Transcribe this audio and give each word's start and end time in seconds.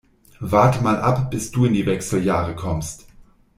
Warte 0.39 0.81
mal 0.83 0.99
ab, 0.99 1.29
bis 1.29 1.51
du 1.51 1.65
in 1.65 1.75
die 1.75 1.85
Wechseljahre 1.85 2.55
kommst. 2.55 3.05